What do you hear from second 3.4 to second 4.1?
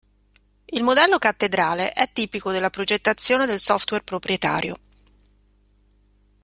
del software